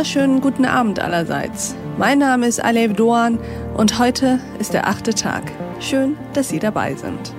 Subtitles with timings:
[0.00, 1.74] wunderschönen guten Abend allerseits.
[1.98, 3.38] Mein Name ist Alev Doan
[3.74, 5.52] und heute ist der achte Tag.
[5.78, 7.34] Schön, dass Sie dabei sind.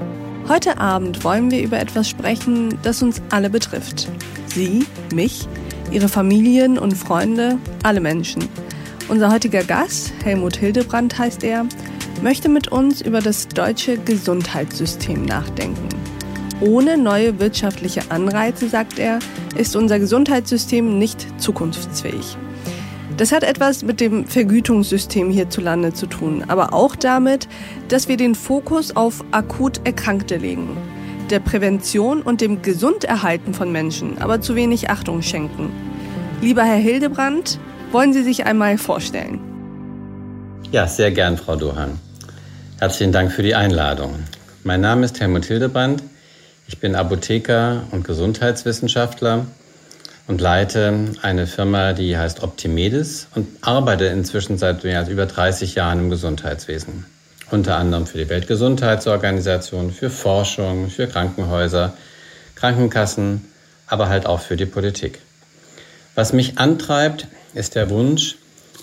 [0.47, 4.09] Heute Abend wollen wir über etwas sprechen, das uns alle betrifft.
[4.45, 5.47] Sie, mich,
[5.89, 8.47] Ihre Familien und Freunde, alle Menschen.
[9.09, 11.65] Unser heutiger Gast, Helmut Hildebrand heißt er,
[12.21, 15.89] möchte mit uns über das deutsche Gesundheitssystem nachdenken.
[16.59, 19.17] Ohne neue wirtschaftliche Anreize, sagt er,
[19.55, 22.37] ist unser Gesundheitssystem nicht zukunftsfähig.
[23.17, 27.47] Das hat etwas mit dem Vergütungssystem hierzulande zu tun, aber auch damit,
[27.87, 30.77] dass wir den Fokus auf akut Erkrankte legen,
[31.29, 35.71] der Prävention und dem Gesunderhalten von Menschen aber zu wenig Achtung schenken.
[36.41, 37.59] Lieber Herr Hildebrand,
[37.91, 39.39] wollen Sie sich einmal vorstellen?
[40.71, 41.99] Ja, sehr gern, Frau Dohan.
[42.79, 44.15] Herzlichen Dank für die Einladung.
[44.63, 46.01] Mein Name ist Helmut Hildebrand.
[46.67, 49.45] Ich bin Apotheker und Gesundheitswissenschaftler
[50.31, 55.75] und leite eine Firma, die heißt Optimedis und arbeite inzwischen seit mehr als über 30
[55.75, 57.05] Jahren im Gesundheitswesen.
[57.49, 61.95] Unter anderem für die Weltgesundheitsorganisation, für Forschung, für Krankenhäuser,
[62.55, 63.43] Krankenkassen,
[63.87, 65.19] aber halt auch für die Politik.
[66.15, 68.37] Was mich antreibt, ist der Wunsch,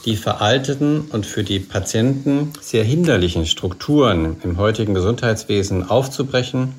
[0.04, 6.74] die veralteten und für die Patienten sehr hinderlichen Strukturen im heutigen Gesundheitswesen aufzubrechen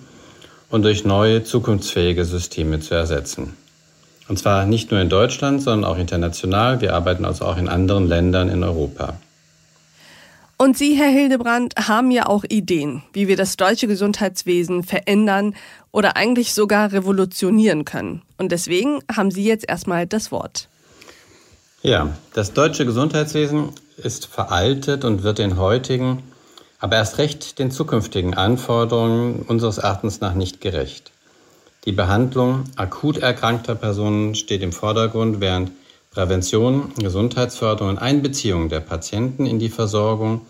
[0.70, 3.56] und durch neue zukunftsfähige Systeme zu ersetzen.
[4.30, 6.80] Und zwar nicht nur in Deutschland, sondern auch international.
[6.80, 9.16] Wir arbeiten also auch in anderen Ländern in Europa.
[10.56, 15.56] Und Sie, Herr Hildebrand, haben ja auch Ideen, wie wir das deutsche Gesundheitswesen verändern
[15.92, 18.22] oder eigentlich sogar revolutionieren können.
[18.38, 20.70] Und deswegen haben Sie jetzt erstmal das Wort.
[21.82, 26.24] Ja, das deutsche Gesundheitswesen ist veraltet und wird den heutigen
[26.80, 31.12] aber erst recht den zukünftigen Anforderungen unseres Erachtens nach nicht gerecht.
[31.86, 35.72] Die Behandlung akut erkrankter Personen steht im Vordergrund, während
[36.12, 40.46] Prävention, Gesundheitsförderung und Einbeziehung der Patienten in die Versorgung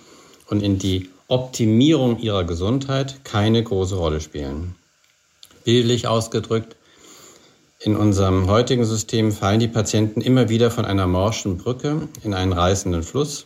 [0.47, 4.75] und in die Optimierung ihrer Gesundheit keine große Rolle spielen.
[5.63, 6.75] Bildlich ausgedrückt,
[7.81, 12.53] in unserem heutigen System fallen die Patienten immer wieder von einer morschen Brücke in einen
[12.53, 13.45] reißenden Fluss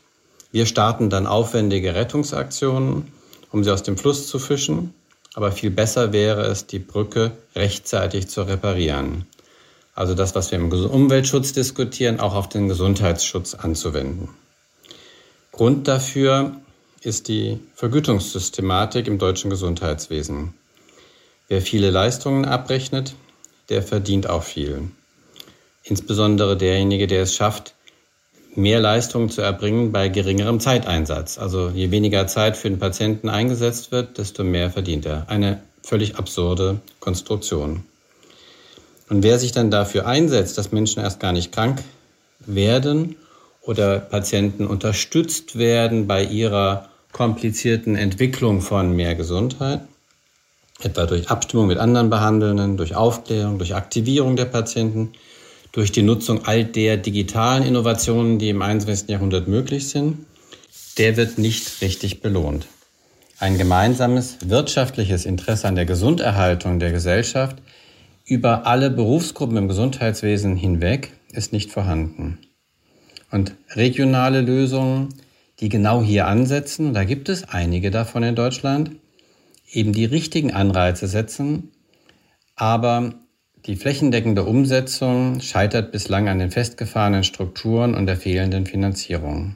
[0.53, 3.11] wir starten dann aufwendige Rettungsaktionen,
[3.51, 4.93] um sie aus dem Fluss zu fischen.
[5.33, 9.25] Aber viel besser wäre es, die Brücke rechtzeitig zu reparieren.
[9.95, 14.29] Also das, was wir im Umweltschutz diskutieren, auch auf den Gesundheitsschutz anzuwenden.
[15.51, 16.55] Grund dafür
[17.01, 20.53] ist die Vergütungssystematik im deutschen Gesundheitswesen.
[21.47, 23.13] Wer viele Leistungen abrechnet,
[23.69, 24.89] der verdient auch viel.
[25.83, 27.75] Insbesondere derjenige, der es schafft,
[28.55, 31.37] mehr Leistung zu erbringen bei geringerem Zeiteinsatz.
[31.37, 35.29] Also je weniger Zeit für den Patienten eingesetzt wird, desto mehr verdient er.
[35.29, 37.83] Eine völlig absurde Konstruktion.
[39.09, 41.83] Und wer sich dann dafür einsetzt, dass Menschen erst gar nicht krank
[42.39, 43.15] werden
[43.61, 49.81] oder Patienten unterstützt werden bei ihrer komplizierten Entwicklung von mehr Gesundheit,
[50.81, 55.13] etwa durch Abstimmung mit anderen Behandelnden, durch Aufklärung, durch Aktivierung der Patienten,
[55.73, 59.09] durch die Nutzung all der digitalen Innovationen, die im 21.
[59.09, 60.25] Jahrhundert möglich sind,
[60.97, 62.67] der wird nicht richtig belohnt.
[63.39, 67.57] Ein gemeinsames wirtschaftliches Interesse an der Gesunderhaltung der Gesellschaft
[68.23, 72.37] über alle Berufsgruppen im Gesundheitswesen hinweg ist nicht vorhanden.
[73.31, 75.09] Und regionale Lösungen,
[75.59, 78.91] die genau hier ansetzen, da gibt es einige davon in Deutschland,
[79.71, 81.71] eben die richtigen Anreize setzen,
[82.55, 83.15] aber
[83.65, 89.55] die flächendeckende Umsetzung scheitert bislang an den festgefahrenen Strukturen und der fehlenden Finanzierung.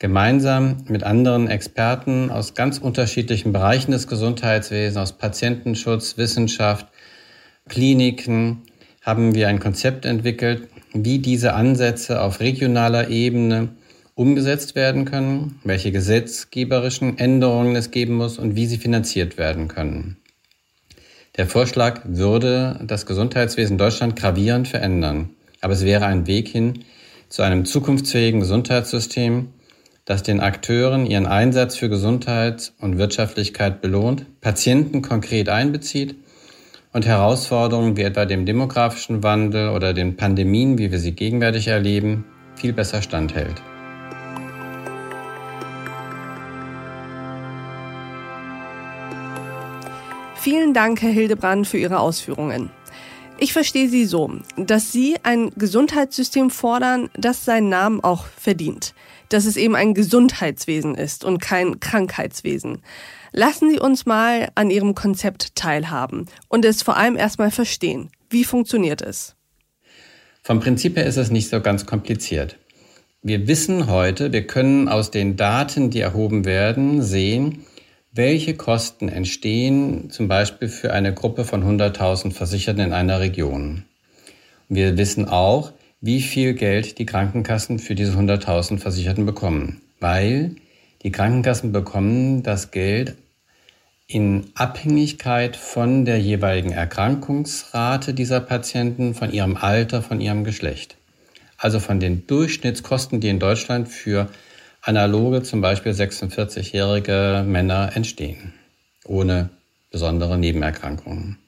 [0.00, 6.88] Gemeinsam mit anderen Experten aus ganz unterschiedlichen Bereichen des Gesundheitswesens, aus Patientenschutz, Wissenschaft,
[7.68, 8.62] Kliniken,
[9.00, 13.68] haben wir ein Konzept entwickelt, wie diese Ansätze auf regionaler Ebene
[14.14, 20.16] umgesetzt werden können, welche gesetzgeberischen Änderungen es geben muss und wie sie finanziert werden können.
[21.38, 25.30] Der Vorschlag würde das Gesundheitswesen Deutschland gravierend verändern.
[25.62, 26.84] Aber es wäre ein Weg hin
[27.30, 29.48] zu einem zukunftsfähigen Gesundheitssystem,
[30.04, 36.16] das den Akteuren ihren Einsatz für Gesundheit und Wirtschaftlichkeit belohnt, Patienten konkret einbezieht
[36.92, 42.26] und Herausforderungen wie etwa dem demografischen Wandel oder den Pandemien, wie wir sie gegenwärtig erleben,
[42.56, 43.62] viel besser standhält.
[50.42, 52.68] Vielen Dank, Herr Hildebrand, für Ihre Ausführungen.
[53.38, 58.92] Ich verstehe Sie so, dass Sie ein Gesundheitssystem fordern, das seinen Namen auch verdient.
[59.28, 62.82] Dass es eben ein Gesundheitswesen ist und kein Krankheitswesen.
[63.30, 68.10] Lassen Sie uns mal an Ihrem Konzept teilhaben und es vor allem erstmal verstehen.
[68.28, 69.36] Wie funktioniert es?
[70.42, 72.58] Vom Prinzip her ist es nicht so ganz kompliziert.
[73.22, 77.64] Wir wissen heute, wir können aus den Daten, die erhoben werden, sehen,
[78.12, 83.84] welche Kosten entstehen zum Beispiel für eine Gruppe von 100.000 Versicherten in einer Region.
[84.68, 85.72] Wir wissen auch,
[86.02, 90.56] wie viel Geld die Krankenkassen für diese 100.000 Versicherten bekommen, weil
[91.02, 93.16] die Krankenkassen bekommen das Geld
[94.06, 100.96] in Abhängigkeit von der jeweiligen Erkrankungsrate dieser Patienten, von ihrem Alter, von ihrem Geschlecht.
[101.56, 104.28] Also von den Durchschnittskosten, die in Deutschland für
[104.82, 108.52] analoge, zum Beispiel 46-jährige Männer entstehen,
[109.06, 109.50] ohne
[109.90, 111.38] besondere Nebenerkrankungen.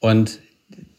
[0.00, 0.40] Und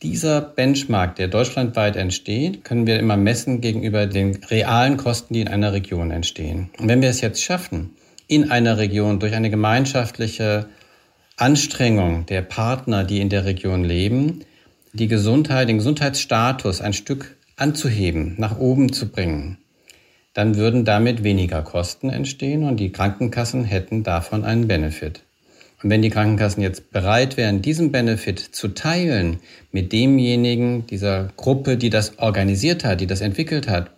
[0.01, 5.47] dieser Benchmark, der deutschlandweit entsteht, können wir immer messen gegenüber den realen Kosten, die in
[5.47, 6.69] einer Region entstehen.
[6.77, 7.95] Und wenn wir es jetzt schaffen,
[8.27, 10.67] in einer Region durch eine gemeinschaftliche
[11.37, 14.45] Anstrengung der Partner, die in der Region leben,
[14.93, 19.57] die Gesundheit, den Gesundheitsstatus ein Stück anzuheben, nach oben zu bringen,
[20.35, 25.21] dann würden damit weniger Kosten entstehen und die Krankenkassen hätten davon einen Benefit.
[25.81, 29.39] Und wenn die Krankenkassen jetzt bereit wären, diesen Benefit zu teilen
[29.71, 33.91] mit demjenigen dieser Gruppe, die das organisiert hat, die das entwickelt hat,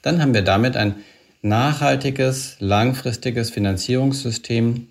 [0.00, 0.96] dann haben wir damit ein
[1.42, 4.88] nachhaltiges, langfristiges Finanzierungssystem,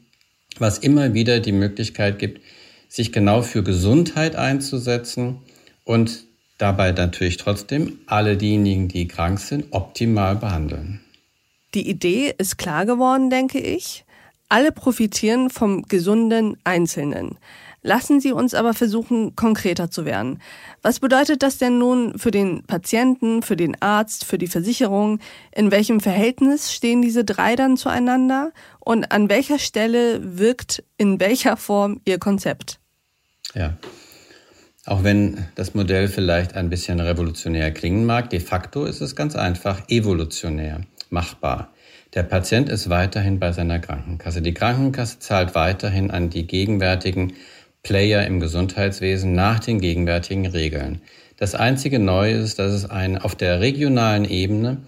[0.60, 2.42] was immer wieder die Möglichkeit gibt,
[2.88, 5.38] sich genau für Gesundheit einzusetzen
[5.86, 6.26] und
[6.64, 11.02] dabei natürlich trotzdem alle diejenigen, die krank sind, optimal behandeln.
[11.74, 14.06] Die Idee ist klar geworden, denke ich.
[14.48, 17.38] Alle profitieren vom gesunden Einzelnen.
[17.82, 20.40] Lassen Sie uns aber versuchen, konkreter zu werden.
[20.82, 25.20] Was bedeutet das denn nun für den Patienten, für den Arzt, für die Versicherung?
[25.54, 28.54] In welchem Verhältnis stehen diese drei dann zueinander?
[28.80, 32.80] Und an welcher Stelle wirkt in welcher Form Ihr Konzept?
[33.54, 33.74] Ja.
[34.86, 39.36] Auch wenn das Modell vielleicht ein bisschen revolutionär klingen mag, de facto ist es ganz
[39.36, 41.70] einfach evolutionär machbar.
[42.14, 44.42] Der Patient ist weiterhin bei seiner Krankenkasse.
[44.42, 47.34] Die Krankenkasse zahlt weiterhin an die gegenwärtigen
[47.82, 51.02] Player im Gesundheitswesen nach den gegenwärtigen Regeln.
[51.38, 54.84] Das einzige Neue ist, dass es eine, auf der regionalen Ebene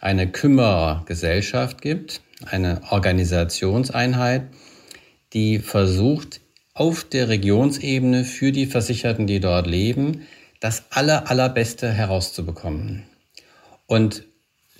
[0.00, 4.42] eine Kümmerergesellschaft gibt, eine Organisationseinheit,
[5.32, 6.40] die versucht,
[6.78, 10.26] auf der Regionsebene für die Versicherten, die dort leben,
[10.60, 13.04] das aller, allerbeste herauszubekommen.
[13.86, 14.24] Und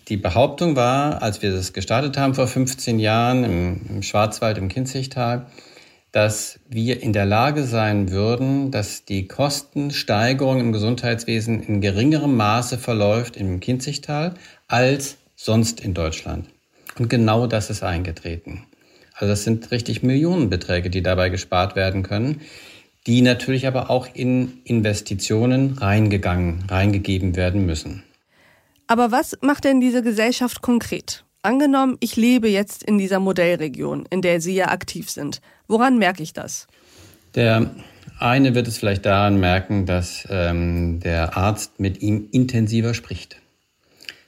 [0.09, 4.69] die Behauptung war, als wir das gestartet haben vor 15 Jahren im, im Schwarzwald im
[4.69, 5.47] Kinzigtal,
[6.13, 12.79] dass wir in der Lage sein würden, dass die Kostensteigerung im Gesundheitswesen in geringerem Maße
[12.79, 14.35] verläuft im Kinzigtal
[14.69, 16.49] als sonst in Deutschland.
[16.99, 18.65] Und genau das ist eingetreten.
[19.19, 22.41] Also das sind richtig Millionenbeträge, die dabei gespart werden können,
[23.07, 28.05] die natürlich aber auch in Investitionen reingegangen, reingegeben werden müssen.
[28.87, 31.25] Aber was macht denn diese Gesellschaft konkret?
[31.43, 35.41] Angenommen, ich lebe jetzt in dieser Modellregion, in der Sie ja aktiv sind.
[35.67, 36.69] Woran merke ich das?
[37.35, 37.71] Der
[38.19, 43.41] eine wird es vielleicht daran merken, dass ähm, der Arzt mit ihm intensiver spricht.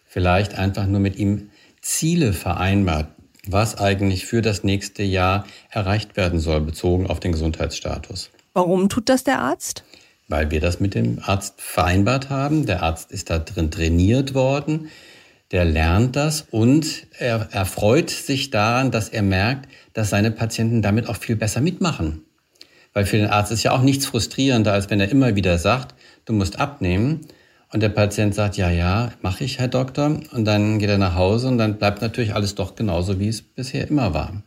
[0.05, 1.51] Vielleicht einfach nur mit ihm
[1.81, 3.09] Ziele vereinbart,
[3.47, 8.31] was eigentlich für das nächste Jahr erreicht werden soll, bezogen auf den Gesundheitsstatus.
[8.53, 9.85] Warum tut das der Arzt?
[10.29, 12.67] Weil wir das mit dem Arzt vereinbart haben.
[12.67, 14.91] Der Arzt ist da drin trainiert worden
[15.51, 20.81] der lernt das und er, er freut sich daran, dass er merkt, dass seine Patienten
[20.83, 22.23] damit auch viel besser mitmachen.
[22.93, 25.95] Weil für den Arzt ist ja auch nichts frustrierender, als wenn er immer wieder sagt,
[26.25, 27.27] du musst abnehmen.
[27.73, 30.19] Und der Patient sagt, ja, ja, mache ich, Herr Doktor.
[30.33, 33.43] Und dann geht er nach Hause und dann bleibt natürlich alles doch genauso, wie es
[33.43, 34.43] bisher immer war.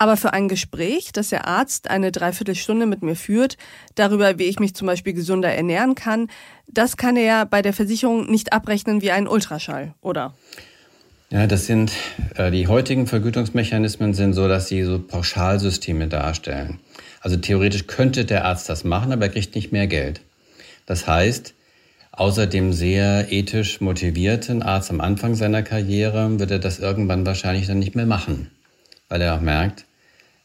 [0.00, 3.56] Aber für ein Gespräch, das der Arzt eine Dreiviertelstunde mit mir führt,
[3.96, 6.28] darüber, wie ich mich zum Beispiel gesunder ernähren kann,
[6.68, 10.34] das kann er bei der Versicherung nicht abrechnen wie ein Ultraschall, oder?
[11.30, 11.92] Ja, das sind,
[12.36, 16.78] äh, die heutigen Vergütungsmechanismen sind so, dass sie so Pauschalsysteme darstellen.
[17.20, 20.20] Also theoretisch könnte der Arzt das machen, aber er kriegt nicht mehr Geld.
[20.86, 21.54] Das heißt,
[22.18, 27.68] außer dem sehr ethisch motivierten Arzt am Anfang seiner Karriere wird er das irgendwann wahrscheinlich
[27.68, 28.50] dann nicht mehr machen,
[29.08, 29.84] weil er auch merkt,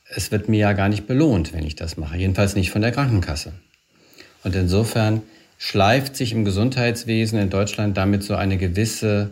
[0.07, 2.15] es wird mir ja gar nicht belohnt, wenn ich das mache.
[2.15, 3.53] Jedenfalls nicht von der Krankenkasse.
[4.43, 5.23] Und insofern
[5.57, 9.31] schleift sich im Gesundheitswesen in Deutschland damit so eine gewisse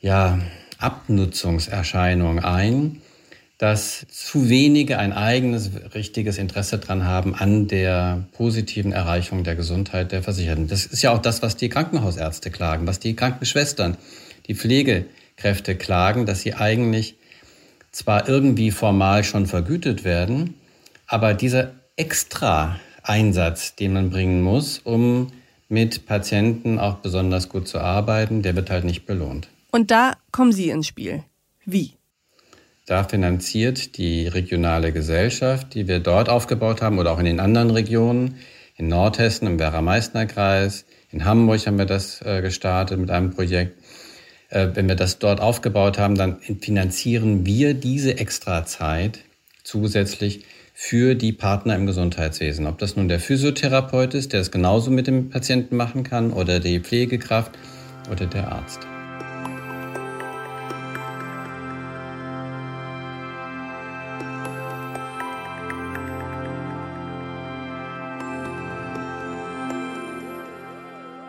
[0.00, 0.38] ja,
[0.78, 3.02] Abnutzungserscheinung ein,
[3.62, 10.10] dass zu wenige ein eigenes, richtiges Interesse dran haben an der positiven Erreichung der Gesundheit
[10.10, 10.66] der Versicherten.
[10.66, 13.98] Das ist ja auch das, was die Krankenhausärzte klagen, was die Krankenschwestern,
[14.48, 17.14] die Pflegekräfte klagen, dass sie eigentlich
[17.92, 20.54] zwar irgendwie formal schon vergütet werden,
[21.06, 25.28] aber dieser extra Einsatz, den man bringen muss, um
[25.68, 29.46] mit Patienten auch besonders gut zu arbeiten, der wird halt nicht belohnt.
[29.70, 31.22] Und da kommen Sie ins Spiel.
[31.64, 31.92] Wie?
[32.86, 37.70] Da finanziert die regionale Gesellschaft, die wir dort aufgebaut haben oder auch in den anderen
[37.70, 38.36] Regionen,
[38.76, 43.78] in Nordhessen, im Werra-Meißner-Kreis, in Hamburg haben wir das äh, gestartet mit einem Projekt.
[44.48, 49.20] Äh, wenn wir das dort aufgebaut haben, dann finanzieren wir diese Extrazeit
[49.62, 52.66] zusätzlich für die Partner im Gesundheitswesen.
[52.66, 56.60] Ob das nun der Physiotherapeut ist, der es genauso mit dem Patienten machen kann, oder
[56.60, 57.52] die Pflegekraft
[58.10, 58.91] oder der Arzt.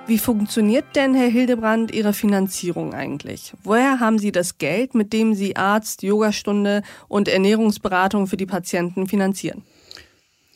[0.05, 3.53] Wie funktioniert denn, Herr Hildebrand, Ihre Finanzierung eigentlich?
[3.63, 9.07] Woher haben Sie das Geld, mit dem Sie Arzt, Yogastunde und Ernährungsberatung für die Patienten
[9.07, 9.61] finanzieren?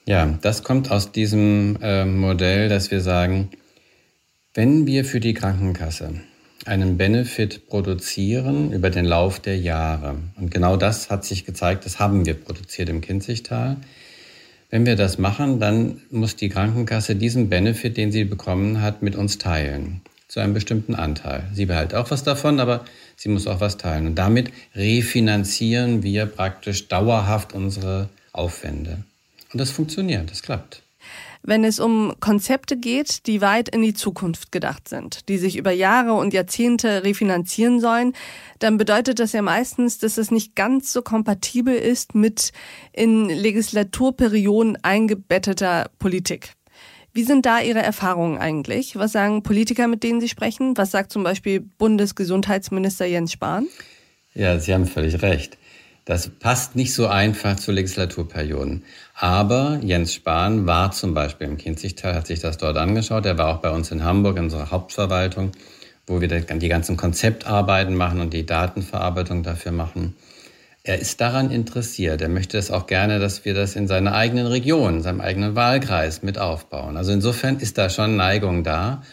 [0.06, 3.50] Ja, das kommt aus diesem äh, Modell, dass wir sagen,
[4.54, 6.22] wenn wir für die Krankenkasse
[6.66, 12.00] einen Benefit produzieren über den Lauf der Jahre, und genau das hat sich gezeigt, das
[12.00, 13.78] haben wir produziert im Kinzigtal,
[14.70, 19.16] wenn wir das machen, dann muss die Krankenkasse diesen Benefit, den sie bekommen hat, mit
[19.16, 20.02] uns teilen.
[20.28, 21.44] Zu einem bestimmten Anteil.
[21.54, 22.84] Sie behält auch was davon, aber
[23.16, 24.08] sie muss auch was teilen.
[24.08, 29.04] Und damit refinanzieren wir praktisch dauerhaft unsere Aufwände.
[29.54, 30.82] Und das funktioniert, das klappt
[31.44, 35.72] wenn es um Konzepte geht, die weit in die Zukunft gedacht sind, die sich über
[35.72, 38.14] Jahre und Jahrzehnte refinanzieren sollen,
[38.60, 42.52] dann bedeutet das ja meistens, dass es nicht ganz so kompatibel ist mit
[42.94, 46.54] in Legislaturperioden eingebetteter Politik.
[47.14, 48.96] Wie sind da Ihre Erfahrungen eigentlich?
[48.96, 50.78] Was sagen Politiker, mit denen Sie sprechen?
[50.78, 53.68] Was sagt zum Beispiel Bundesgesundheitsminister Jens Spahn?
[54.36, 55.58] Ja, Sie haben völlig recht.
[56.08, 58.84] Das passt nicht so einfach zu Legislaturperioden.
[59.14, 63.26] Aber Jens Spahn war zum Beispiel im Kinzigtal, hat sich das dort angeschaut.
[63.26, 65.52] Er war auch bei uns in Hamburg in unserer Hauptverwaltung,
[66.06, 70.16] wo wir die ganzen Konzeptarbeiten machen und die Datenverarbeitung dafür machen.
[70.84, 72.22] Er ist daran interessiert.
[72.22, 75.56] Er möchte es auch gerne, dass wir das in seiner eigenen Region, in seinem eigenen
[75.56, 76.96] Wahlkreis mit aufbauen.
[76.96, 79.04] Also insofern ist da schon Neigung da.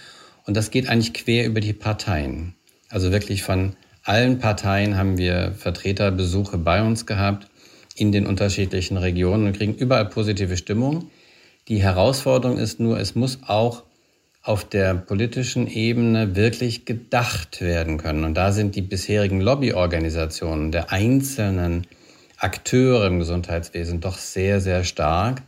[0.46, 2.54] Und das geht eigentlich quer über die Parteien.
[2.88, 3.74] Also wirklich von
[4.04, 7.48] allen Parteien haben wir Vertreterbesuche bei uns gehabt
[7.96, 11.10] in den unterschiedlichen Regionen und kriegen überall positive Stimmung.
[11.68, 13.82] Die Herausforderung ist nur, es muss auch
[14.42, 18.24] auf der politischen Ebene wirklich gedacht werden können.
[18.24, 21.86] Und da sind die bisherigen Lobbyorganisationen der einzelnen
[22.36, 25.42] Akteure im Gesundheitswesen doch sehr, sehr stark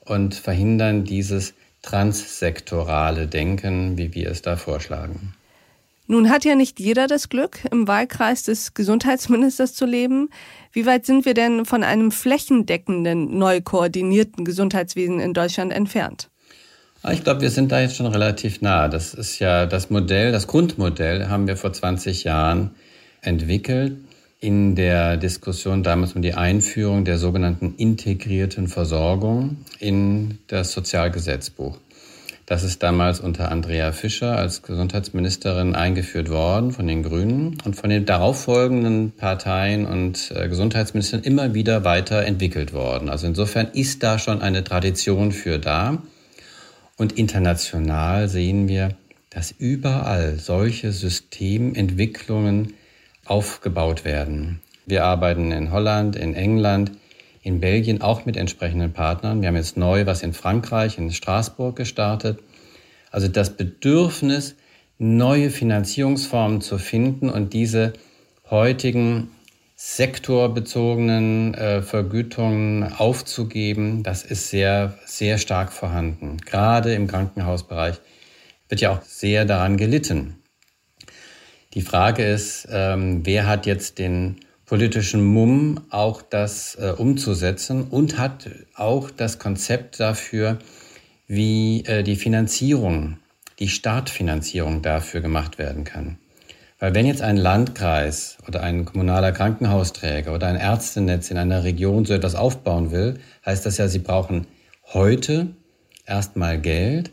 [0.00, 5.34] und verhindern dieses transsektorale Denken, wie wir es da vorschlagen.
[6.12, 10.28] Nun hat ja nicht jeder das Glück, im Wahlkreis des Gesundheitsministers zu leben.
[10.70, 16.28] Wie weit sind wir denn von einem flächendeckenden, neu koordinierten Gesundheitswesen in Deutschland entfernt?
[17.00, 18.88] Ah, ich glaube, wir sind da jetzt schon relativ nah.
[18.88, 22.72] Das ist ja das Modell, das Grundmodell haben wir vor 20 Jahren
[23.22, 23.96] entwickelt
[24.38, 31.78] in der Diskussion damals um die Einführung der sogenannten integrierten Versorgung in das Sozialgesetzbuch.
[32.52, 37.88] Das ist damals unter Andrea Fischer als Gesundheitsministerin eingeführt worden von den Grünen und von
[37.88, 43.08] den darauffolgenden Parteien und äh, Gesundheitsministern immer wieder weiterentwickelt worden.
[43.08, 46.02] Also insofern ist da schon eine Tradition für da.
[46.98, 48.96] Und international sehen wir,
[49.30, 52.74] dass überall solche Systementwicklungen
[53.24, 54.60] aufgebaut werden.
[54.84, 56.92] Wir arbeiten in Holland, in England,
[57.42, 59.42] in Belgien auch mit entsprechenden Partnern.
[59.42, 62.38] Wir haben jetzt neu was in Frankreich, in Straßburg gestartet.
[63.10, 64.56] Also das Bedürfnis,
[64.98, 67.92] neue Finanzierungsformen zu finden und diese
[68.48, 69.30] heutigen
[69.74, 76.36] sektorbezogenen äh, Vergütungen aufzugeben, das ist sehr, sehr stark vorhanden.
[76.36, 77.96] Gerade im Krankenhausbereich
[78.68, 80.36] wird ja auch sehr daran gelitten.
[81.74, 88.18] Die Frage ist, ähm, wer hat jetzt den politischen Mumm, auch das äh, umzusetzen und
[88.18, 90.58] hat auch das Konzept dafür,
[91.26, 93.18] wie äh, die Finanzierung,
[93.58, 96.18] die Startfinanzierung dafür gemacht werden kann.
[96.78, 102.04] Weil wenn jetzt ein Landkreis oder ein kommunaler Krankenhausträger oder ein Ärztenetz in einer Region
[102.04, 104.48] so etwas aufbauen will, heißt das ja, sie brauchen
[104.92, 105.54] heute
[106.06, 107.12] erstmal Geld,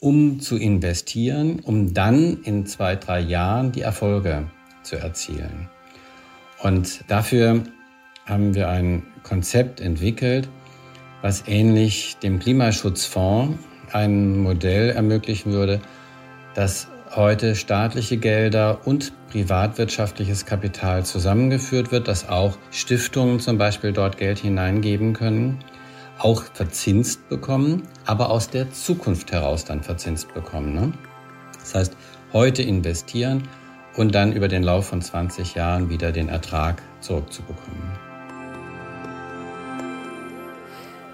[0.00, 4.50] um zu investieren, um dann in zwei, drei Jahren die Erfolge
[4.82, 5.68] zu erzielen.
[6.62, 7.64] Und dafür
[8.26, 10.48] haben wir ein Konzept entwickelt,
[11.20, 13.58] was ähnlich dem Klimaschutzfonds
[13.92, 15.80] ein Modell ermöglichen würde,
[16.54, 24.16] dass heute staatliche Gelder und privatwirtschaftliches Kapital zusammengeführt wird, dass auch Stiftungen zum Beispiel dort
[24.16, 25.58] Geld hineingeben können,
[26.18, 30.74] auch verzinst bekommen, aber aus der Zukunft heraus dann verzinst bekommen.
[30.74, 30.92] Ne?
[31.58, 31.96] Das heißt,
[32.32, 33.48] heute investieren
[33.96, 38.12] und dann über den Lauf von 20 Jahren wieder den Ertrag zurückzubekommen.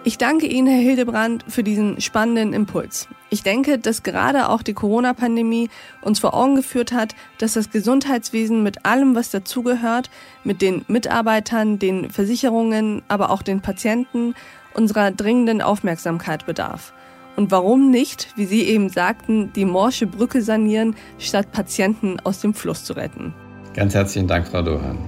[0.04, 3.08] Ich danke Ihnen, Herr Hildebrand, für diesen spannenden Impuls.
[3.30, 5.68] Ich denke, dass gerade auch die Corona-Pandemie
[6.00, 10.08] uns vor Augen geführt hat, dass das Gesundheitswesen mit allem, was dazugehört,
[10.44, 14.34] mit den Mitarbeitern, den Versicherungen, aber auch den Patienten
[14.72, 16.94] unserer dringenden Aufmerksamkeit bedarf.
[17.38, 22.52] Und warum nicht, wie Sie eben sagten, die morsche Brücke sanieren, statt Patienten aus dem
[22.52, 23.32] Fluss zu retten?
[23.74, 24.98] Ganz herzlichen Dank, Frau Dohan.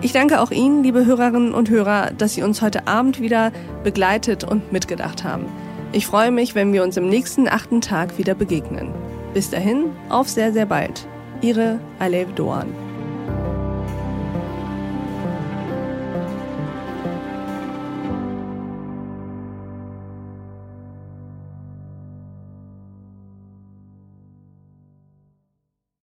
[0.00, 3.52] Ich danke auch Ihnen, liebe Hörerinnen und Hörer, dass Sie uns heute Abend wieder
[3.84, 5.44] begleitet und mitgedacht haben.
[5.92, 8.88] Ich freue mich, wenn wir uns im nächsten achten Tag wieder begegnen.
[9.32, 11.06] Bis dahin, auf sehr, sehr bald.
[11.42, 12.81] Ihre Alev Doan.